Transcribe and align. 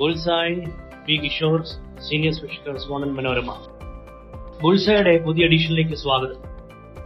Bullseye 0.00 0.56
P 1.06 1.16
Kishore 1.16 1.64
senior 2.08 2.32
special 2.32 2.72
correspondent 2.72 3.14
Manorama. 3.14 3.56
ബുൾസായുടെ 4.62 5.18
പുതിയ 5.18 5.44
എഡിഷനിലേക്ക് 5.44 5.94
സ്വാഗതം. 5.94 6.36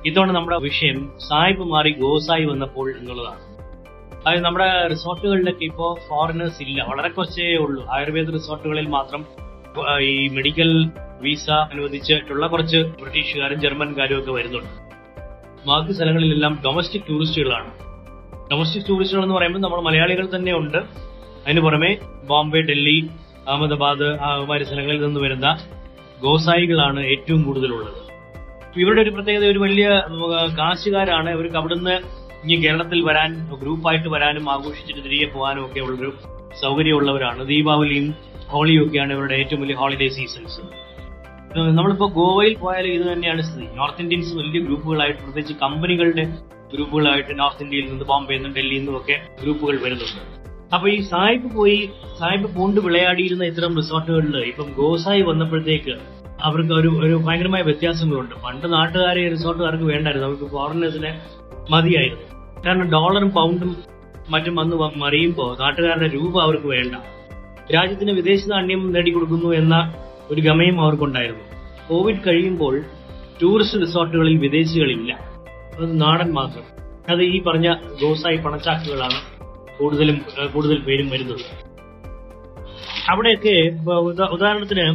ഇത്തവണ 0.07 0.31
നമ്മുടെ 0.31 0.59
വിഷയം 0.59 1.19
സായിപ്പ് 1.29 1.65
മാറി 1.65 2.01
ഗോസായി 2.01 2.45
വന്നപ്പോൾ 2.45 2.91
എന്നുള്ളതാണ്. 2.99 3.41
അതായത് 4.17 4.45
നമ്മുടെ 4.45 4.89
റിസോർട്ടുകളിലൊക്കെ 4.89 5.65
ഇപ്പോൾ 5.65 6.09
ഫോറിനേഴ്സ് 6.09 6.63
ഇല്ല. 6.63 6.83
വളരെ 6.83 7.09
കുറച്ചേ 7.09 7.57
ഉള്ളൂ. 7.57 7.87
ആയുർവേദ 7.87 8.31
റിസോർട്ടുകളിൽ 8.31 8.87
മാത്രം 8.87 9.27
ഈ 10.01 10.29
മെഡിക്കൽ 10.29 10.91
വിസ 11.21 11.51
അനുവദിച്ചിട്ടുള്ള 11.51 12.47
കുറച്ച് 12.47 12.77
ബ്രിട്ടീഷുകാരും 12.77 13.61
ജർമ്മൻകാരും 13.61 14.19
ഒക്കെ 14.19 14.31
വരുന്നുണ്ട്. 14.31 14.91
ബാക്കി 15.69 15.93
സ്ഥലങ്ങളിലെല്ലാം 15.93 16.59
ഡൊമസ്റ്റിക് 16.65 17.03
ടൂറിസ്റ്റുകളാണ്. 17.11 17.91
ഡൊമസ്റ്റിക് 18.51 18.87
ടൂറിസ്റ്റുകൾ 18.89 19.23
എന്ന് 19.23 19.35
പറയുമ്പോൾ 19.35 19.59
നമ്മൾ 19.59 19.81
മലയാളികൾ 19.81 20.29
തന്നെ 20.37 20.53
ഉണ്ട്. 20.59 20.79
അതിന് 21.45 21.61
പുറമെ 21.61 21.91
ബോംബെ 22.29 22.61
ഡൽഹി 22.61 22.99
അഹമ്മദാബാദ് 23.49 24.09
മാതിരി 24.49 24.65
സ്ഥലങ്ങളിൽ 24.65 25.01
നിന്ന് 25.05 25.21
വരുന്ന 25.21 25.49
ഗോസായികളാണ് 26.23 27.01
ഏറ്റവും 27.13 27.43
കൂടുതലുള്ളത്. 27.43 28.01
ഇവരുടെ 28.81 29.01
ഒരു 29.03 29.11
പ്രത്യേകത 29.11 29.45
ഒരു 29.45 29.59
വലിയ 29.59 29.87
കാശുകാരാണ്. 30.59 31.31
ഇവർക്ക് 31.31 31.57
അവിടുന്ന് 31.57 31.95
ഇനി 32.45 32.57
കേരളത്തിൽ 32.65 33.01
വരാൻ 33.09 33.31
ഗ്രൂപ്പായിട്ട് 33.63 34.09
വരാനും 34.09 34.45
ആഘോഷിച്ചിട്ട് 34.51 35.01
തിരികെ 35.07 35.29
പോകാനും 35.35 35.65
ഒക്കെ 35.67 35.81
ഉള്ളൊരു 35.81 36.11
സൗകര്യമുള്ളവരാണ്. 36.63 37.41
ദീപാവലിയും 37.49 38.07
ഹോളിയും 38.53 38.85
ഒക്കെയാണ് 38.87 39.13
ഇവരുടെ 39.13 39.35
ഏറ്റവും 39.35 39.61
വലിയ 39.63 39.77
ഹോളിഡേ 39.81 40.09
സീസൺസ് 40.19 40.63
നമ്മളിപ്പോ 41.79 42.07
ഗോവയിൽ 42.21 42.55
പോയാലും 42.59 42.93
ഇത് 42.97 43.05
തന്നെയാണ് 43.13 43.43
സ്ഥിതി. 43.43 43.67
നോർത്ത് 43.77 44.03
ഇന്ത്യൻസ് 44.03 44.33
വലിയ 44.37 44.61
ഗ്രൂപ്പുകളായിട്ട് 44.67 45.21
പ്രത്യേകിച്ച് 45.21 45.55
കമ്പനികളുടെ 45.63 46.25
ഗ്രൂപ്പുകളായിട്ട് 46.75 47.39
നോർത്ത് 47.39 47.63
ഇന്ത്യയിൽ 47.63 47.87
നിന്ന് 47.87 48.05
ബോംബെയിൽ 48.05 48.39
നിന്നും 48.39 48.55
ഡൽഹിയിൽ 48.55 48.79
നിന്നും 48.79 48.97
ഒക്കെ 48.97 49.21
ഗ്രൂപ്പുകൾ 49.43 49.77
വരുന്നുണ്ട്. 49.77 50.41
അപ്പൊ 50.75 50.89
ഈ 50.89 51.01
സായിപ്പ് 51.01 51.55
പോയി 51.55 51.91
സായിപ്പ് 52.19 52.57
പൂണ്ട് 52.57 52.81
വിളയാടിയിരുന്ന 52.81 53.45
ഇത്തരം 53.45 53.77
റിസോർട്ടുകളിൽ 53.77 54.37
ഇപ്പം 54.37 54.73
ഗോസായി 54.73 55.23
വന്നപ്പോഴത്തേക്ക് 55.23 55.97
അവർക്ക് 56.43 56.73
ഒരു 56.73 56.89
ഒരു 56.89 57.15
ഭയങ്കരമായ 57.15 57.63
വ്യത്യാസങ്ങളുണ്ട്. 57.63 58.35
പണ്ട് 58.35 58.73
നാട്ടുകാരെ 58.73 59.29
റിസോർട്ടുകാർക്ക് 59.29 59.85
വേണ്ടായിരുന്നു. 59.85 60.29
അവർക്ക് 60.29 60.45
ഫോറിനേഴ്സിനെ 60.45 61.21
മതിയായിരുന്നു. 61.71 62.63
കാരണം 62.67 62.91
ഡോളറും 62.91 63.31
പൗണ്ടും 63.31 63.77
മറ്റും 64.29 64.57
വന്ന് 64.57 64.77
മറിയുമ്പോൾ 64.77 65.57
നാട്ടുകാരുടെ 65.61 66.07
രൂപ 66.15 66.41
അവർക്ക് 66.41 66.67
വേണ്ട. 66.67 66.95
രാജ്യത്തിന് 67.75 68.11
വിദേശ 68.11 68.49
നാണ്യം 68.49 68.93
നേടിക്കൊടുക്കുന്നു 68.93 69.55
എന്ന 69.55 69.95
ഒരു 70.31 70.41
ഗമയം 70.41 70.81
അവർക്കുണ്ടായിരുന്നു. 70.81 71.45
കോവിഡ് 71.91 72.17
കഴിയുമ്പോൾ 72.27 72.81
ടൂറിസ്റ്റ് 73.43 73.81
റിസോർട്ടുകളിൽ 73.81 74.37
വിദേശികളില്ല. 74.37 75.30
അത് 75.81 76.01
നാടൻ 76.01 76.31
മാത്രം. 76.33 76.65
അത് 77.09 77.23
ഈ 77.23 77.43
പറഞ്ഞ 77.43 77.69
ഗോസായി 78.03 78.37
പണച്ചാക്കുകളാണ് 78.37 79.19
കൂടുതലും 79.79 80.17
കൂടുതൽ 80.55 80.79
പേരും 80.79 81.09
വരുന്നത്. 81.11 81.45
അവിടെയൊക്കെ 83.09 83.55
ഉദാഹരണത്തിന് 84.37 84.87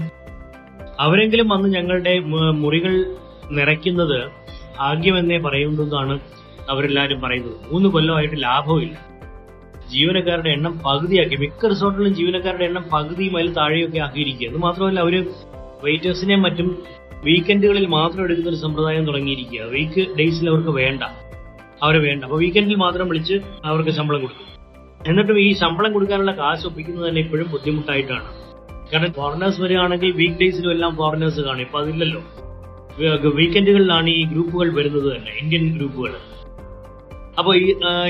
അവരെങ്കിലും 0.99 1.47
വന്ന് 1.47 1.69
ഞങ്ങളുടെ 1.69 2.19
മുറികൾ 2.63 2.93
നിറയ്ക്കുന്നത് 3.51 4.17
ഭാഗ്യമെന്നേ 4.79 5.37
പറയുന്നതാണ് 5.37 6.15
അവരെല്ലാവരും 6.69 7.19
പറയുന്നത്. 7.21 7.57
മൂന്ന് 7.71 7.89
കൊല്ലമായിട്ട് 7.89 8.37
ലാഭമില്ല 8.43 8.95
ജീവനക്കാരുടെ 9.91 10.49
എണ്ണം 10.49 10.73
പകുതിയാക്കി. 10.85 11.35
മിക്ക 11.35 11.67
റിസോർട്ടിലും 11.67 12.13
ജീവനക്കാരുടെ 12.15 12.65
എണ്ണം 12.65 12.85
പകുതിയും 12.93 13.35
അതിൽ 13.37 13.53
താഴെയൊക്കെ 13.53 13.99
ആക്കിയിരിക്കുക 13.99 14.47
അത് 14.49 14.57
മാത്രമല്ല 14.57 14.99
അവർ 14.99 15.15
വെയിറ്റേഴ്സിനെയും 15.83 16.41
മറ്റും 16.41 16.67
വീക്കെൻഡുകളിൽ 17.23 17.85
മാത്രം 17.87 18.23
എടുക്കുന്ന 18.23 18.49
ഒരു 18.49 18.59
സമ്പ്രദായം 18.63 19.05
തുടങ്ങിയിരിക്കുക 19.07 19.61
വീക്ക് 19.75 20.01
ഡേയ്സിൽ 20.17 20.49
അവർക്ക് 20.49 20.69
വേണ്ട. 20.69 21.03
അവരെ 21.83 21.99
വേണ്ട. 21.99 22.23
അപ്പൊ 22.23 22.37
വീക്കെൻഡിൽ 22.37 22.75
മാത്രം 22.75 23.07
വിളിച്ച് 23.09 23.35
അവർക്ക് 23.65 23.89
ശമ്പളം 23.89 24.21
കൊടുക്കും. 24.21 24.49
എന്നിട്ടും 25.07 25.39
ഈ 25.39 25.53
ശമ്പളം 25.53 25.93
കൊടുക്കാനുള്ള 25.93 26.31
കാശ് 26.31 26.65
ഒപ്പിക്കുന്നത് 26.67 27.09
തന്നെ 27.09 27.21
ഇപ്പോഴും 27.21 27.47
ബുദ്ധിമുട്ടായിട്ടാണ്. 27.51 28.29
കാരണം 28.91 29.11
ഫോറിനേഴ്സ് 29.13 29.61
വരികയാണെങ്കിൽ 29.61 30.11
വീക്ക് 30.11 30.37
ഡേയ്സിലും 30.41 30.71
എല്ലാം 30.71 30.95
ഫോറിനേഴ്സ് 30.95 31.39
കാണും. 31.39 31.61
ഇപ്പൊ 31.61 31.79
അതില്ലല്ലോ. 31.79 32.21
വീക്കെൻഡുകളിലാണ് 33.39 34.09
ഈ 34.09 34.23
ഗ്രൂപ്പുകൾ 34.25 34.67
വരുന്നത് 34.73 35.17
തന്നെ. 35.17 35.31
ഇന്ത്യൻ 35.41 35.77
ഗ്രൂപ്പുകൾ. 35.77 36.13
അപ്പൊ 37.39 37.55
ഈ 37.55 37.63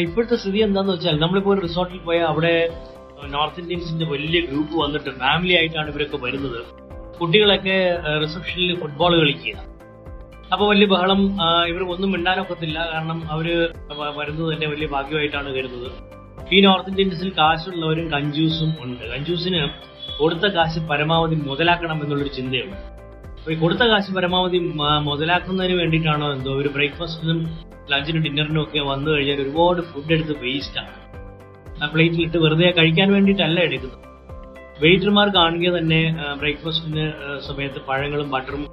ഇപ്പോഴത്തെ 0.06 0.36
സ്ഥിതി 0.36 0.59
എന്താന്ന് 0.59 0.94
വെച്ചാൽ 0.94 1.16
നമ്മളിപ്പോ 1.20 1.52
ഒരു 1.53 1.62
റിസോർട്ടിൽ 1.62 1.97
പോയാൽ 1.97 2.26
അവിടെ 2.26 2.56
നോർത്ത് 3.36 3.59
ഇന്ത്യൻസിന്റെ 3.59 4.06
വലിയ 4.06 4.40
ഗ്രൂപ്പ് 4.42 4.74
വന്നിട്ട് 4.84 5.09
ഫാമിലി 5.09 5.53
ആയിട്ടാണ് 5.58 5.90
ഇവരൊക്കെ 5.92 6.18
വരുന്നത്. 6.18 6.84
കുട്ടികളൊക്കെ 7.20 7.78
റിസപ്ഷനിൽ 8.24 8.72
ഫുട്ബോൾ 8.81 9.14
കളിക്കുക. 9.22 9.56
അപ്പൊ 10.53 10.64
വലിയ 10.72 10.88
ബഹളം 10.94 11.22
ഇവർ 11.70 11.81
ഒന്നും 11.94 12.09
മിണ്ടാനൊക്കത്തില്ല. 12.16 12.78
കാരണം 12.94 13.20
അവർ 13.34 13.48
വരുന്നത് 14.20 14.48
തന്നെ 14.53 14.68
വലിയ 14.74 14.88
ഭാഗ്യമായിട്ടാണ് 14.96 15.50
കരുതുന്നത്. 15.58 15.98
ഈ 16.56 16.58
നോർത്ത് 16.66 16.90
ഇന്ത്യൻസിൽ 16.94 17.30
കാശുള്ളവരും 17.40 18.08
കഞ്ചൂസും 18.16 18.72
ഉണ്ട്. 18.86 19.03
കഞ്ചൂസിന് 19.14 19.62
കൊടുത്ത 20.20 20.46
കാശ് 20.56 20.80
പരമാവധി 20.90 21.36
മുതലാക്കണം 21.48 21.98
എന്നുള്ളൊരു 22.03 22.34
ചിന്തയുണ്ട്. 22.38 22.78
അപ്പൊ 23.38 23.52
ഈ 23.53 23.58
കൊടുത്ത 23.64 23.84
കാശ് 23.92 24.12
പരമാവധി 24.18 24.59
മുതലാക്കുന്നതിന് 25.09 25.76
വേണ്ടിയിട്ടാണോ 25.82 26.28
എന്തോ 26.36 26.53
ഒരു 26.62 26.70
ബ്രേക്ക്ഫാസ്റ്റിനും 26.76 27.40
ലഞ്ചിനും 27.92 28.22
ഡിന്നറിനും 28.26 28.62
ഒക്കെ 28.64 28.82
വന്നു 28.92 29.09
കഴിഞ്ഞാൽ 29.12 29.42
ഒരുപാട് 29.46 29.82
ഫുഡ് 29.90 30.14
എടുത്ത് 30.16 30.36
വേസ്റ്റ് 30.46 30.80
ആണ്. 30.84 30.94
ആ 31.84 31.88
പ്ലേറ്റിലിട്ട് 31.94 32.38
വെറുതെ 32.46 32.70
കഴിക്കാൻ 32.80 33.09
വേണ്ടിയിട്ടല്ല 33.16 33.59
എടുക്കുന്നത്. 33.68 34.05
വെയിറ്റർമാർ 34.81 35.28
കാണുക 35.30 35.68
തന്നെ 35.78 36.00
ബ്രേക്ക്ഫാസ്റ്റിന് 36.40 37.06
സമയത്ത് 37.47 37.80
പഴങ്ങളും 37.90 38.30
ബട്ടറും 38.31 38.63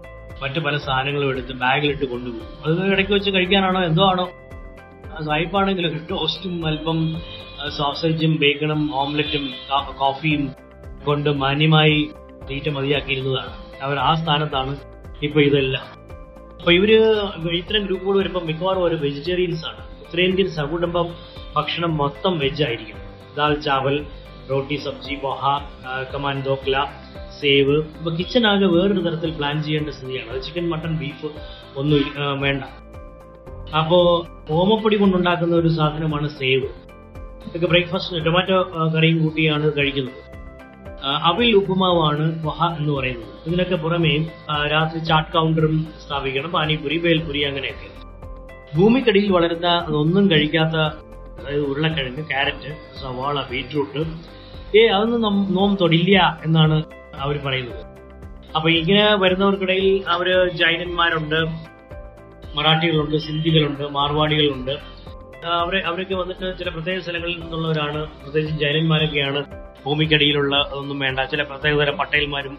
മറ്റു 0.42 0.60
പല 0.60 0.76
സാധനങ്ങളും 0.76 1.28
എടുത്ത് 1.28 1.52
ബാഗിലിട്ട് 1.52 2.04
കൊണ്ടുപോകും. 2.04 2.48
അത് 2.66 2.92
ഇടയ്ക്ക് 2.92 3.12
വെച്ച് 3.12 3.30
കഴിക്കാനാണോ 3.30 3.80
എന്തോ 3.84 4.04
ആണോ? 4.10 4.24
സായിപ്പാണെങ്കിലും 5.26 5.94
ടോസ്റ്റും 6.10 6.54
അല്പം 6.66 6.98
സോസേജും 7.76 8.32
ബേക്കണും 8.36 8.96
ഓംലറ്റും 9.00 9.44
കോഫിയും 9.98 10.44
കൊണ്ട് 11.04 11.30
മാന്യമായി 11.42 11.98
തീറ്റ 12.50 12.68
മതിയാക്കിയിരുന്നതാണ്. 12.68 13.52
അവർ 13.82 13.98
ആ 13.98 14.14
സ്ഥാനത്താണ് 14.14 14.72
ഇപ്പൊ 15.22 15.40
ഇതെല്ലാം. 15.40 15.86
അപ്പൊ 16.58 16.72
ഇവർ 16.72 16.90
ഇത്തരം 17.60 17.84
ഗ്രൂപ്പുകൾ 17.86 18.16
വരുമ്പോൾ 18.18 18.44
മിക്കവാറും 18.44 18.84
ഒരു 18.84 18.94
വെജിറ്റേറിയൻസ് 18.94 19.64
ആണ് 19.66 19.82
ഉത്തരേന്ത്യൻ 20.00 20.48
സകുടുംബ 20.50 20.98
ഭക്ഷണം 21.56 21.96
മൊത്തം 21.96 22.38
വെജ് 22.38 22.62
ആയിരിക്കും. 22.62 22.98
ദാൽ 23.36 23.54
ചാവൽ 23.66 23.96
റോട്ടി 24.52 24.76
സബ്ജി 24.84 25.14
പൊഹ 25.24 25.42
കമാൻ 26.14 26.36
ദോക്ല 26.48 26.76
സേവ്. 27.40 27.76
ഇപ്പൊ 27.98 28.10
കിച്ചൺ 28.10 28.44
ആകെ 28.46 28.68
വേറൊരു 28.74 29.02
തരത്തിൽ 29.06 29.30
പ്ലാൻ 29.38 29.56
ചെയ്യേണ്ട 29.62 29.90
സ്ഥിതിയാണ്. 29.98 30.30
അത് 30.30 30.42
ചിക്കൻ 30.42 30.66
മട്ടൺ 30.70 30.92
ബീഫ് 30.98 31.30
ഒന്നും 31.76 32.00
വേണ്ട. 32.40 32.62
അപ്പോ 33.76 33.98
ഓമപ്പൊടി 34.50 34.96
കൊണ്ടുണ്ടാക്കുന്ന 34.96 35.54
ഒരു 35.56 35.68
സാധനമാണ് 35.68 36.28
സേവ്. 36.40 36.68
ഇതൊക്കെ 37.46 37.66
ബ്രേക്ക്ഫാസ്റ്റ് 37.66 38.24
ടൊമാറ്റോ 38.26 38.58
കറിയും 38.96 39.18
കൂട്ടിയാണ് 39.22 39.66
കഴിക്കുന്നത്. 39.78 40.20
അവിൽ 41.28 41.50
ഉപ്പുമാവാണ് 41.56 42.24
വഹ 42.46 42.58
എന്ന് 42.78 42.92
പറയുന്നത്. 42.92 43.32
ഇതിനൊക്കെ 43.46 43.76
പുറമേ 43.76 44.14
രാത്രി 44.72 44.98
ചാട്ട് 45.04 45.32
കൗണ്ടറും 45.32 45.76
സ്ഥാപിക്കണം. 46.06 46.50
പാനിപുരി 46.50 46.98
ബേൽപുരി 46.98 47.40
അങ്ങനെയൊക്കെ. 47.40 47.88
ഭൂമിക്കടിയിൽ 48.76 49.30
വളരുന്ന 49.32 49.70
ഒന്നും 50.02 50.30
കഴിക്കാത്ത 50.30 50.76
അതായത് 51.40 51.64
ഉരുളക്കിഴങ്ങ് 51.70 52.24
ക്യാരറ്റ് 52.30 52.70
സവാള 53.02 53.36
ബീറ്റ്റൂട്ട് 53.50 54.02
ഏ 54.76 54.86
അതൊന്നും 54.86 55.54
നം- 55.54 55.76
തൊടില്ല 55.76 56.40
എന്നാണ് 56.44 56.82
അവർ 57.14 57.38
പറയുന്നത്. 57.46 57.86
അപ്പൊ 58.56 58.70
ഇങ്ങനെ 58.70 59.16
വരുന്നവർക്കിടയിൽ 59.16 60.04
അവർ 60.08 60.50
ജൈനന്മാരുണ്ട് 60.50 61.44
മറാഠികളുണ്ട് 62.54 63.16
സിന്ധികളുണ്ട് 63.16 63.82
മാർവാടികളുണ്ട്. 63.82 64.70
അവരെ 65.46 65.82
അവരൊക്കെ 65.86 66.14
വന്നിട്ട് 66.14 66.58
ചില 66.58 66.68
പ്രത്യേക 66.68 67.00
സ്ഥലങ്ങളിൽ 67.00 67.40
നിന്നുള്ളവരാണ്. 67.40 68.06
പ്രത്യേകിച്ച് 68.22 68.60
ജൈനന്മാരൊക്കെയാണ് 68.60 69.44
ഭൂമിക്കടിയിലുള്ള 69.86 70.56
അതൊന്നും 70.56 70.98
വേണ്ട. 70.98 71.20
ചില 71.20 71.42
പ്രത്യേകതരം 71.42 71.96
പട്ടേൽമാരും 71.96 72.58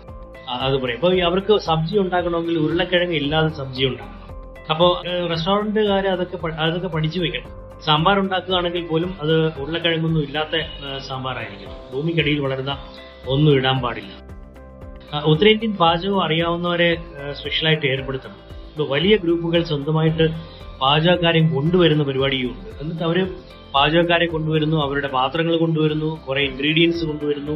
അത് 0.49 0.81
പറയും. 0.81 0.95
അപ്പൊ 0.95 1.13
അവർക്ക് 1.13 1.57
സബ്ജി 1.57 1.97
ഉണ്ടാക്കണമെങ്കിൽ 1.97 2.57
ഉരുളക്കിഴങ്ങ് 2.57 3.15
ഇല്ലാതെ 3.15 3.47
സബ്ജി 3.47 3.85
ഉണ്ടാക്കണം. 3.85 4.23
അപ്പോ 4.69 5.01
റെസ്റ്റോറന്റുകാർ 5.29 6.07
അതൊക്കെ 6.07 6.47
അതൊക്കെ 6.47 6.87
പഠിച്ചു 6.87 7.19
വെക്കണം. 7.19 7.62
സാമ്പാർ 7.85 8.17
ഉണ്ടാക്കുകയാണെങ്കിൽ 8.23 8.83
പോലും 8.89 9.11
അത് 9.23 9.33
ഉരുളക്കിഴങ്ങൊന്നും 9.61 10.21
ഇല്ലാത്ത 10.27 10.55
സാമ്പാറായിരിക്കണം 11.07 11.79
ഭൂമിക്കടിയിൽ 11.93 12.39
വളരുന്ന 12.45 12.73
ഒന്നും 13.33 13.51
ഇടാൻ 13.57 13.77
പാടില്ല. 13.83 14.11
ഉത്തരേന്ത്യൻ 15.31 15.73
പാചകം 15.81 16.19
അറിയാവുന്നവരെ 16.25 16.89
സ്പെഷ്യലായിട്ട് 17.39 17.85
ഏർപ്പെടുത്തണം. 17.93 18.37
ഇപ്പൊ 18.71 18.85
വലിയ 18.93 19.15
ഗ്രൂപ്പുകൾ 19.23 19.61
സ്വന്തമായിട്ട് 19.71 20.25
പാചകക്കാരെയും 20.81 21.47
കൊണ്ടുവരുന്ന 21.55 22.03
പരിപാടിയുമുണ്ട് 22.03 22.69
എന്നിട്ട് 22.81 23.03
അവർ 23.09 23.17
പാചകക്കാരെ 23.75 24.27
കൊണ്ടുവരുന്നു 24.33 24.77
അവരുടെ 24.85 25.09
പാത്രങ്ങൾ 25.17 25.55
കൊണ്ടുവരുന്നു 25.63 26.09
കുറെ 26.27 26.41
ഇൻഗ്രീഡിയൻസ് 26.49 27.03
കൊണ്ടുവരുന്നു. 27.09 27.55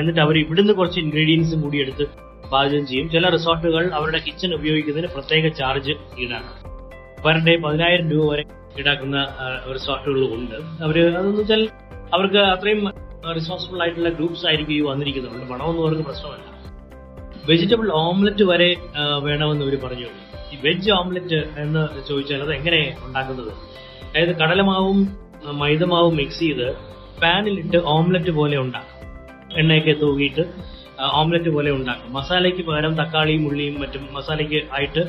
എന്നിട്ട് 0.00 0.20
അവർ 0.26 0.36
ഇവിടുന്ന് 0.42 0.72
കുറച്ച് 0.72 0.98
ഇൻഗ്രീഡിയൻസും 1.04 1.60
കൂടി 1.64 1.78
എടുത്ത് 1.84 2.04
പാചകം 2.52 2.84
ചെയ്യും. 2.90 3.06
ചില 3.14 3.28
റിസോർട്ടുകൾ 3.34 3.84
അവരുടെ 3.98 4.20
കിച്ചൺ 4.26 4.50
ഉപയോഗിക്കുന്നതിന് 4.58 5.10
പ്രത്യേക 5.16 5.48
ചാർജ് 5.60 5.94
ഈടാണ് 6.22 6.50
പെർ 7.24 7.36
ഡേ 7.46 7.54
പതിനായിരം 7.64 8.06
രൂപ 8.14 8.24
വരെ 8.32 8.44
ഈടാക്കുന്ന 8.78 9.18
ഒരു 9.64 9.72
റിസോർട്ടുകളും 9.72 10.34
ഉണ്ട്. 10.34 10.54
അവർ 10.84 10.96
അതെന്ന് 11.16 11.40
വെച്ചാൽ 11.40 11.68
അവർക്ക് 12.14 12.36
അത്രയും 12.36 12.80
റിസോഴ്സ്ഫുൾ 13.34 13.82
ആയിട്ടുള്ള 13.82 14.08
ഗ്രൂപ്പ്സ് 14.08 14.46
ആയിരിക്കും 14.46 14.74
ഈ 14.74 14.80
വന്നിരിക്കുന്നത്. 14.80 15.32
അതുകൊണ്ട് 15.32 15.52
പണമൊന്നും 15.52 15.84
അവർക്ക് 15.84 16.02
പ്രശ്നമല്ല. 16.02 16.44
വെജിറ്റബിൾ 17.50 17.90
ഓംലെറ്റ് 17.92 18.44
വരെ 18.44 18.76
വേണമെന്ന് 19.22 19.64
ഇവർ 19.64 19.76
പറഞ്ഞു. 19.84 20.08
ഈ 20.52 20.56
വെജ് 20.64 20.90
ഓംലെറ്റ് 20.90 21.40
എന്ന് 21.62 22.08
ചോദിച്ചാൽ 22.08 22.42
അത് 22.42 22.52
എങ്ങനെ 22.54 22.96
ഉണ്ടാക്കുന്നത്? 23.06 23.52
അതായത് 24.08 24.36
കടലമാവും 24.36 24.98
മൈദമാവും 25.58 26.16
മിക്സ് 26.16 26.40
ചെയ്ത് 26.40 26.68
പാനിലിട്ട് 27.22 27.76
ഓംലെറ്റ് 27.76 28.30
പോലെ 28.30 28.56
ഉണ്ടാക്കും. 28.58 29.58
എണ്ണയൊക്കെ 29.58 29.92
തൂകിയിട്ട് 30.02 30.44
ഓംലെറ്റ് 31.12 31.48
പോലെ 31.48 31.70
ഉണ്ടാക്കും. 31.70 32.12
മസാലയ്ക്ക് 32.12 32.62
പകരം 32.66 32.94
തക്കാളിയും 33.02 33.46
ഉള്ളിയും 33.48 33.80
മറ്റും 33.80 34.08
മസാലയ്ക്ക് 34.12 34.60
ആയിട്ട് 34.72 35.02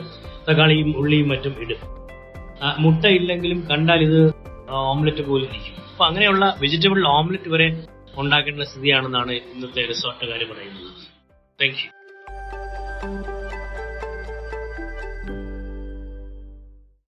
തക്കാളിയും 0.50 0.98
ഉള്ളിയും 0.98 1.30
മറ്റും 1.30 1.56
ഇടും. 1.62 2.05
മുട്ട 2.80 3.06
ഇല്ലെങ്കിലും 3.06 3.68
കണ്ടാൽ 3.72 4.02
ഇത് 4.04 4.34
ഓംലെറ്റ് 4.70 5.22
പോലെ 5.22 5.46
ഇരിക്കും. 5.46 5.84
അപ്പൊ 5.92 6.06
അങ്ങനെയുള്ള 6.06 6.58
വെജിറ്റബിൾ 6.62 7.08
ഓംലെറ്റ് 7.08 7.50
വരെ 7.50 7.88
ഉണ്ടാക്കേണ്ട 8.18 8.62
സ്ഥിതിയാണെന്നാണ് 8.62 9.32
ഇന്നത്തെ 9.32 9.88
റിസോർട്ടുകാർ 9.88 10.44
പറയുന്നത്. 10.54 10.92
Thank 11.62 11.76
you 11.76 11.95